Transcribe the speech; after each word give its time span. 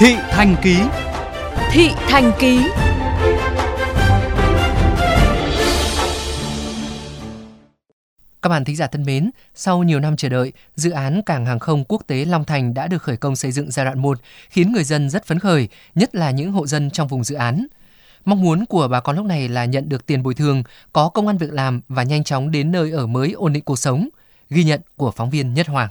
Thị 0.00 0.16
Thành 0.30 0.56
Ký 0.62 0.76
Thị 1.70 1.88
Thành 2.08 2.32
Ký 2.38 2.60
Các 8.42 8.48
bạn 8.48 8.64
thính 8.64 8.76
giả 8.76 8.86
thân 8.86 9.04
mến, 9.04 9.30
sau 9.54 9.82
nhiều 9.82 10.00
năm 10.00 10.16
chờ 10.16 10.28
đợi, 10.28 10.52
dự 10.76 10.90
án 10.90 11.22
cảng 11.22 11.46
hàng 11.46 11.58
không 11.58 11.84
quốc 11.84 12.02
tế 12.06 12.24
Long 12.24 12.44
Thành 12.44 12.74
đã 12.74 12.86
được 12.86 13.02
khởi 13.02 13.16
công 13.16 13.36
xây 13.36 13.52
dựng 13.52 13.70
giai 13.70 13.84
đoạn 13.84 13.98
1, 13.98 14.18
khiến 14.50 14.72
người 14.72 14.84
dân 14.84 15.10
rất 15.10 15.24
phấn 15.24 15.38
khởi, 15.38 15.68
nhất 15.94 16.14
là 16.14 16.30
những 16.30 16.52
hộ 16.52 16.66
dân 16.66 16.90
trong 16.90 17.08
vùng 17.08 17.24
dự 17.24 17.34
án. 17.34 17.66
Mong 18.24 18.42
muốn 18.42 18.66
của 18.66 18.88
bà 18.88 19.00
con 19.00 19.16
lúc 19.16 19.26
này 19.26 19.48
là 19.48 19.64
nhận 19.64 19.88
được 19.88 20.06
tiền 20.06 20.22
bồi 20.22 20.34
thường, 20.34 20.62
có 20.92 21.08
công 21.08 21.26
ăn 21.26 21.38
việc 21.38 21.52
làm 21.52 21.80
và 21.88 22.02
nhanh 22.02 22.24
chóng 22.24 22.50
đến 22.50 22.72
nơi 22.72 22.90
ở 22.90 23.06
mới 23.06 23.32
ổn 23.32 23.52
định 23.52 23.64
cuộc 23.64 23.78
sống. 23.78 24.08
Ghi 24.50 24.64
nhận 24.64 24.80
của 24.96 25.10
phóng 25.10 25.30
viên 25.30 25.54
Nhất 25.54 25.66
Hoàng. 25.66 25.88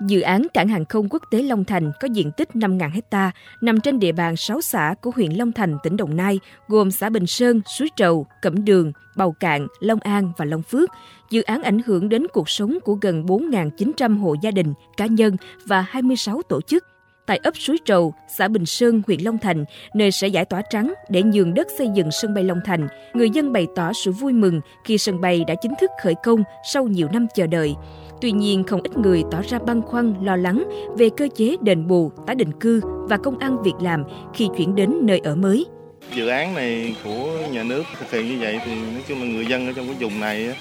Dự 0.00 0.20
án 0.20 0.46
cảng 0.54 0.68
hàng 0.68 0.84
không 0.84 1.08
quốc 1.10 1.22
tế 1.30 1.42
Long 1.42 1.64
Thành 1.64 1.92
có 2.00 2.08
diện 2.12 2.30
tích 2.36 2.48
5.000 2.54 2.90
hecta, 2.90 3.30
nằm 3.60 3.80
trên 3.80 3.98
địa 3.98 4.12
bàn 4.12 4.36
6 4.36 4.60
xã 4.60 4.94
của 5.02 5.10
huyện 5.16 5.32
Long 5.32 5.52
Thành, 5.52 5.76
tỉnh 5.82 5.96
Đồng 5.96 6.16
Nai, 6.16 6.40
gồm 6.68 6.90
xã 6.90 7.08
Bình 7.08 7.26
Sơn, 7.26 7.60
Suối 7.66 7.88
Trầu, 7.96 8.26
Cẩm 8.42 8.64
Đường, 8.64 8.92
Bầu 9.16 9.32
Cạn, 9.40 9.66
Long 9.80 10.00
An 10.00 10.32
và 10.36 10.44
Long 10.44 10.62
Phước. 10.62 10.90
Dự 11.30 11.42
án 11.42 11.62
ảnh 11.62 11.78
hưởng 11.86 12.08
đến 12.08 12.26
cuộc 12.32 12.48
sống 12.48 12.78
của 12.84 12.94
gần 12.94 13.24
4.900 13.24 14.18
hộ 14.18 14.36
gia 14.42 14.50
đình, 14.50 14.74
cá 14.96 15.06
nhân 15.06 15.36
và 15.66 15.80
26 15.80 16.42
tổ 16.42 16.60
chức. 16.60 16.93
Tại 17.26 17.40
ấp 17.42 17.56
Suối 17.56 17.78
Trầu, 17.84 18.14
xã 18.28 18.48
Bình 18.48 18.66
Sơn, 18.66 19.02
huyện 19.06 19.20
Long 19.20 19.38
Thành, 19.38 19.64
nơi 19.94 20.10
sẽ 20.10 20.28
giải 20.28 20.44
tỏa 20.44 20.62
trắng 20.70 20.94
để 21.08 21.22
nhường 21.22 21.54
đất 21.54 21.66
xây 21.78 21.88
dựng 21.94 22.10
sân 22.10 22.34
bay 22.34 22.44
Long 22.44 22.60
Thành, 22.64 22.88
người 23.14 23.30
dân 23.30 23.52
bày 23.52 23.66
tỏ 23.76 23.92
sự 23.92 24.12
vui 24.12 24.32
mừng 24.32 24.60
khi 24.84 24.98
sân 24.98 25.20
bay 25.20 25.44
đã 25.46 25.54
chính 25.62 25.72
thức 25.80 25.90
khởi 26.02 26.14
công 26.24 26.42
sau 26.72 26.84
nhiều 26.84 27.08
năm 27.12 27.26
chờ 27.34 27.46
đợi. 27.46 27.74
Tuy 28.20 28.32
nhiên, 28.32 28.64
không 28.64 28.82
ít 28.82 28.96
người 28.96 29.22
tỏ 29.30 29.42
ra 29.48 29.58
băn 29.58 29.82
khoăn, 29.82 30.14
lo 30.22 30.36
lắng 30.36 30.64
về 30.98 31.08
cơ 31.16 31.28
chế 31.36 31.56
đền 31.60 31.86
bù, 31.86 32.12
tái 32.26 32.36
định 32.36 32.52
cư 32.60 32.80
và 32.84 33.16
công 33.16 33.38
ăn 33.38 33.62
việc 33.62 33.74
làm 33.80 34.04
khi 34.34 34.48
chuyển 34.56 34.74
đến 34.74 34.92
nơi 35.02 35.20
ở 35.24 35.34
mới. 35.34 35.66
Dự 36.14 36.28
án 36.28 36.54
này 36.54 36.96
của 37.04 37.28
nhà 37.52 37.62
nước 37.62 37.82
thực 37.98 38.10
hiện 38.10 38.28
như 38.28 38.36
vậy 38.40 38.58
thì 38.64 38.74
nói 38.74 39.02
chung 39.08 39.18
là 39.18 39.26
người 39.26 39.46
dân 39.46 39.66
ở 39.66 39.72
trong 39.76 39.86
cái 39.86 39.96
vùng 40.00 40.20
này 40.20 40.56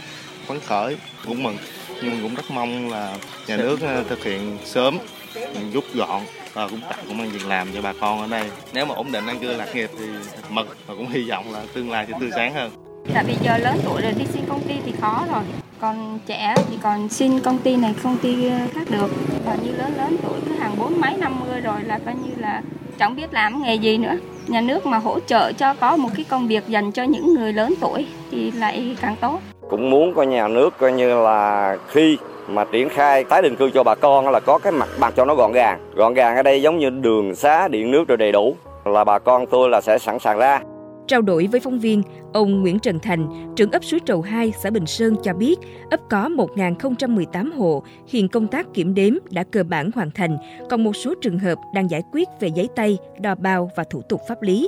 phấn 0.47 0.59
khởi, 0.59 0.97
cũng 1.27 1.43
mừng. 1.43 1.57
Nhưng 2.03 2.21
cũng 2.21 2.35
rất 2.35 2.51
mong 2.51 2.89
là 2.89 3.17
nhà 3.47 3.57
nước 3.57 3.81
ờ, 3.81 4.03
thực 4.09 4.23
hiện 4.23 4.57
sớm, 4.65 4.97
ừ, 5.35 5.59
rút 5.73 5.83
gọn 5.93 6.21
và 6.53 6.67
cũng 6.67 6.81
tạo 6.81 6.99
công 7.07 7.19
an 7.19 7.29
việc 7.29 7.45
làm 7.45 7.67
cho 7.73 7.81
bà 7.81 7.93
con 7.93 8.21
ở 8.21 8.27
đây. 8.27 8.49
Nếu 8.73 8.85
mà 8.85 8.95
ổn 8.95 9.11
định 9.11 9.25
ăn 9.25 9.39
cư 9.39 9.53
lạc 9.53 9.75
nghiệp 9.75 9.89
thì 9.99 10.05
mừng 10.49 10.67
và 10.87 10.95
cũng 10.95 11.09
hy 11.09 11.29
vọng 11.29 11.53
là 11.53 11.63
tương 11.73 11.91
lai 11.91 12.05
sẽ 12.07 12.17
tươi 12.19 12.29
sáng 12.35 12.53
hơn. 12.53 12.71
Tại 13.13 13.23
bây 13.23 13.35
giờ 13.43 13.57
lớn 13.57 13.79
tuổi 13.83 14.01
rồi 14.01 14.11
đi 14.11 14.25
xin 14.33 14.41
công 14.49 14.61
ty 14.67 14.75
thì 14.85 14.93
khó 15.01 15.25
rồi 15.33 15.43
còn 15.83 16.19
trẻ 16.25 16.55
thì 16.69 16.77
còn 16.81 17.09
xin 17.09 17.39
công 17.39 17.57
ty 17.57 17.75
này 17.75 17.93
công 18.03 18.17
ty 18.17 18.49
khác 18.73 18.89
được 18.89 19.11
còn 19.45 19.63
như 19.63 19.71
lớn 19.71 19.93
lớn 19.97 20.17
tuổi 20.23 20.39
cứ 20.45 20.53
hàng 20.53 20.75
bốn 20.79 21.01
mấy 21.01 21.17
năm 21.17 21.39
mươi 21.39 21.61
rồi 21.61 21.83
là 21.83 21.99
coi 22.05 22.15
như 22.15 22.31
là 22.37 22.61
chẳng 22.99 23.15
biết 23.15 23.33
làm 23.33 23.61
nghề 23.61 23.75
gì 23.75 23.97
nữa. 23.97 24.15
Nhà 24.47 24.61
nước 24.61 24.85
mà 24.85 24.97
hỗ 24.97 25.19
trợ 25.19 25.51
cho 25.51 25.73
có 25.73 25.97
một 25.97 26.09
cái 26.15 26.25
công 26.29 26.47
việc 26.47 26.67
dành 26.67 26.91
cho 26.91 27.03
những 27.03 27.33
người 27.33 27.53
lớn 27.53 27.73
tuổi 27.81 28.05
thì 28.31 28.51
lại 28.51 28.95
càng 29.01 29.15
tốt. 29.21 29.39
Cũng 29.69 29.89
muốn 29.89 30.13
coi 30.13 30.25
nhà 30.25 30.47
nước 30.47 30.77
coi 30.77 30.91
như 30.91 31.23
là 31.23 31.77
khi 31.87 32.17
mà 32.47 32.65
triển 32.71 32.89
khai 32.89 33.23
tái 33.23 33.41
định 33.41 33.55
cư 33.55 33.69
cho 33.69 33.83
bà 33.83 33.95
con 33.95 34.29
là 34.29 34.39
có 34.39 34.57
cái 34.57 34.71
mặt 34.71 34.89
bằng 34.99 35.11
cho 35.15 35.25
nó 35.25 35.35
gọn 35.35 35.51
gàng. 35.51 35.79
Gọn 35.95 36.13
gàng 36.13 36.35
ở 36.35 36.43
đây 36.43 36.61
giống 36.61 36.79
như 36.79 36.89
đường 36.89 37.35
xá, 37.35 37.67
điện 37.67 37.91
nước 37.91 38.07
rồi 38.07 38.17
đầy 38.17 38.31
đủ. 38.31 38.55
Là 38.85 39.03
bà 39.03 39.19
con 39.19 39.45
tôi 39.45 39.69
là 39.69 39.81
sẽ 39.81 39.97
sẵn 39.97 40.19
sàng 40.19 40.37
ra. 40.37 40.61
Trao 41.07 41.21
đổi 41.21 41.47
với 41.47 41.59
phóng 41.59 41.79
viên, 41.79 42.03
ông 42.33 42.61
Nguyễn 42.61 42.79
Trần 42.79 42.99
Thành, 42.99 43.53
trưởng 43.55 43.71
ấp 43.71 43.83
Suối 43.83 43.99
Trầu 43.99 44.21
2, 44.21 44.53
xã 44.63 44.69
Bình 44.69 44.85
Sơn 44.85 45.15
cho 45.23 45.33
biết, 45.33 45.55
ấp 45.91 45.99
có 46.09 46.29
1.018 46.29 47.51
hộ, 47.57 47.83
hiện 48.07 48.29
công 48.29 48.47
tác 48.47 48.73
kiểm 48.73 48.93
đếm 48.93 49.13
đã 49.31 49.43
cơ 49.43 49.63
bản 49.63 49.89
hoàn 49.95 50.11
thành, 50.11 50.37
còn 50.69 50.83
một 50.83 50.95
số 50.95 51.13
trường 51.21 51.39
hợp 51.39 51.57
đang 51.75 51.89
giải 51.89 52.03
quyết 52.11 52.27
về 52.39 52.47
giấy 52.47 52.69
tay, 52.75 52.97
đo 53.19 53.35
bao 53.35 53.71
và 53.75 53.83
thủ 53.83 54.01
tục 54.01 54.21
pháp 54.27 54.41
lý. 54.41 54.67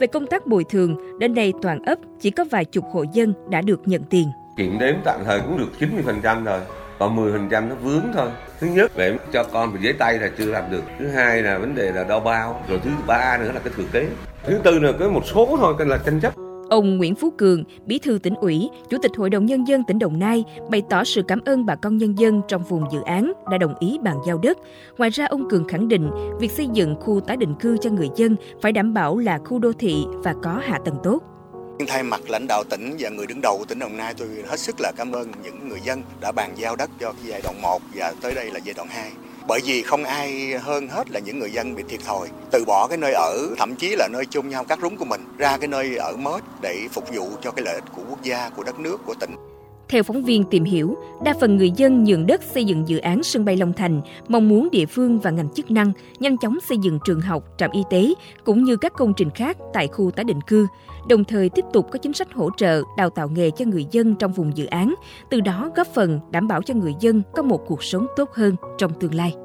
Về 0.00 0.06
công 0.06 0.26
tác 0.26 0.46
bồi 0.46 0.64
thường, 0.64 1.18
đến 1.18 1.34
nay 1.34 1.52
toàn 1.62 1.84
ấp 1.84 1.98
chỉ 2.20 2.30
có 2.30 2.44
vài 2.50 2.64
chục 2.64 2.84
hộ 2.92 3.04
dân 3.12 3.32
đã 3.50 3.60
được 3.60 3.80
nhận 3.84 4.02
tiền. 4.02 4.28
Kiểm 4.56 4.78
đếm 4.78 4.94
tạm 5.04 5.20
thời 5.24 5.40
cũng 5.40 5.58
được 5.58 5.70
90% 5.80 6.44
rồi 6.44 6.60
còn 6.98 7.16
10% 7.50 7.68
nó 7.68 7.74
vướng 7.74 8.12
thôi. 8.14 8.28
Thứ 8.60 8.66
nhất 8.66 8.94
về 8.94 9.18
cho 9.32 9.44
con 9.52 9.72
về 9.72 9.80
giấy 9.82 9.92
tay 9.92 10.18
là 10.18 10.30
chưa 10.38 10.46
làm 10.46 10.64
được. 10.70 10.82
Thứ 10.98 11.08
hai 11.08 11.42
là 11.42 11.58
vấn 11.58 11.74
đề 11.74 11.92
là 11.92 12.04
đo 12.04 12.20
bao. 12.20 12.62
Rồi 12.68 12.80
thứ 12.84 12.90
ba 13.06 13.38
nữa 13.38 13.52
là 13.54 13.60
cái 13.64 13.72
thừa 13.76 13.84
kế. 13.92 14.08
Thứ 14.44 14.58
tư 14.64 14.78
là 14.78 14.92
cái 14.98 15.08
một 15.08 15.26
số 15.26 15.56
thôi 15.60 15.74
là 15.78 15.98
tranh 15.98 16.20
chấp. 16.20 16.34
Ông 16.70 16.96
Nguyễn 16.96 17.14
Phú 17.14 17.30
Cường, 17.30 17.64
Bí 17.86 17.98
thư 17.98 18.18
tỉnh 18.18 18.34
ủy, 18.34 18.70
Chủ 18.90 18.96
tịch 19.02 19.12
Hội 19.16 19.30
đồng 19.30 19.46
Nhân 19.46 19.68
dân 19.68 19.84
tỉnh 19.84 19.98
Đồng 19.98 20.18
Nai 20.18 20.44
bày 20.70 20.82
tỏ 20.90 21.04
sự 21.04 21.22
cảm 21.28 21.40
ơn 21.44 21.66
bà 21.66 21.74
con 21.76 21.96
nhân 21.96 22.18
dân 22.18 22.40
trong 22.48 22.62
vùng 22.62 22.84
dự 22.92 23.00
án 23.02 23.32
đã 23.50 23.58
đồng 23.58 23.74
ý 23.80 23.98
bàn 24.02 24.16
giao 24.26 24.38
đất. 24.38 24.58
Ngoài 24.98 25.10
ra, 25.10 25.26
ông 25.26 25.48
Cường 25.50 25.68
khẳng 25.68 25.88
định 25.88 26.10
việc 26.40 26.50
xây 26.50 26.68
dựng 26.72 26.96
khu 27.00 27.20
tái 27.20 27.36
định 27.36 27.54
cư 27.60 27.76
cho 27.76 27.90
người 27.90 28.08
dân 28.16 28.36
phải 28.62 28.72
đảm 28.72 28.94
bảo 28.94 29.18
là 29.18 29.38
khu 29.38 29.58
đô 29.58 29.72
thị 29.72 30.04
và 30.10 30.34
có 30.42 30.60
hạ 30.62 30.78
tầng 30.84 30.96
tốt. 31.02 31.22
Thay 31.88 32.02
mặt 32.02 32.20
lãnh 32.28 32.46
đạo 32.48 32.64
tỉnh 32.70 32.96
và 32.98 33.08
người 33.08 33.26
đứng 33.26 33.40
đầu 33.40 33.58
của 33.58 33.64
tỉnh 33.64 33.78
Đồng 33.78 33.96
Nai, 33.96 34.14
tôi 34.14 34.28
hết 34.46 34.60
sức 34.60 34.76
là 34.78 34.92
cảm 34.96 35.12
ơn 35.12 35.32
những 35.42 35.68
người 35.68 35.80
dân 35.84 36.02
đã 36.20 36.32
bàn 36.32 36.54
giao 36.56 36.76
đất 36.76 36.90
cho 37.00 37.12
giai 37.24 37.40
đoạn 37.42 37.62
1 37.62 37.82
và 37.94 38.14
tới 38.20 38.34
đây 38.34 38.50
là 38.50 38.60
giai 38.64 38.74
đoạn 38.74 38.88
2 38.88 39.10
bởi 39.48 39.60
vì 39.64 39.82
không 39.82 40.04
ai 40.04 40.54
hơn 40.58 40.88
hết 40.88 41.10
là 41.10 41.20
những 41.20 41.38
người 41.38 41.52
dân 41.52 41.74
bị 41.74 41.82
thiệt 41.88 42.00
thòi, 42.04 42.28
từ 42.50 42.64
bỏ 42.66 42.86
cái 42.86 42.98
nơi 42.98 43.12
ở, 43.12 43.48
thậm 43.58 43.76
chí 43.76 43.96
là 43.96 44.08
nơi 44.12 44.26
chung 44.26 44.48
nhau 44.48 44.64
cắt 44.64 44.78
rúng 44.82 44.96
của 44.96 45.04
mình, 45.04 45.24
ra 45.38 45.56
cái 45.56 45.68
nơi 45.68 45.96
ở 45.96 46.16
mới 46.16 46.40
để 46.62 46.88
phục 46.92 47.04
vụ 47.14 47.28
cho 47.42 47.50
cái 47.50 47.64
lợi 47.64 47.74
ích 47.74 47.84
của 47.96 48.02
quốc 48.10 48.22
gia, 48.22 48.48
của 48.48 48.62
đất 48.62 48.78
nước, 48.78 49.00
của 49.06 49.14
tỉnh 49.20 49.53
theo 49.94 50.02
phóng 50.02 50.22
viên 50.22 50.44
tìm 50.44 50.64
hiểu, 50.64 50.96
đa 51.24 51.34
phần 51.40 51.56
người 51.56 51.70
dân 51.70 52.04
nhường 52.04 52.26
đất 52.26 52.42
xây 52.42 52.64
dựng 52.64 52.88
dự 52.88 52.98
án 52.98 53.22
sân 53.22 53.44
bay 53.44 53.56
Long 53.56 53.72
Thành, 53.72 54.00
mong 54.28 54.48
muốn 54.48 54.68
địa 54.72 54.86
phương 54.86 55.18
và 55.18 55.30
ngành 55.30 55.48
chức 55.54 55.70
năng 55.70 55.92
nhanh 56.20 56.38
chóng 56.38 56.58
xây 56.68 56.78
dựng 56.78 56.98
trường 57.04 57.20
học, 57.20 57.44
trạm 57.58 57.70
y 57.70 57.82
tế 57.90 58.14
cũng 58.44 58.64
như 58.64 58.76
các 58.76 58.92
công 58.92 59.14
trình 59.14 59.30
khác 59.30 59.56
tại 59.72 59.88
khu 59.88 60.10
tái 60.10 60.24
định 60.24 60.40
cư, 60.40 60.66
đồng 61.08 61.24
thời 61.24 61.48
tiếp 61.48 61.64
tục 61.72 61.86
có 61.90 61.98
chính 61.98 62.12
sách 62.12 62.32
hỗ 62.32 62.50
trợ 62.56 62.82
đào 62.96 63.10
tạo 63.10 63.28
nghề 63.28 63.50
cho 63.50 63.64
người 63.64 63.86
dân 63.90 64.14
trong 64.14 64.32
vùng 64.32 64.56
dự 64.56 64.66
án, 64.66 64.94
từ 65.30 65.40
đó 65.40 65.70
góp 65.76 65.86
phần 65.86 66.20
đảm 66.30 66.48
bảo 66.48 66.62
cho 66.62 66.74
người 66.74 66.94
dân 67.00 67.22
có 67.32 67.42
một 67.42 67.60
cuộc 67.66 67.84
sống 67.84 68.06
tốt 68.16 68.30
hơn 68.32 68.56
trong 68.78 68.92
tương 69.00 69.14
lai. 69.14 69.43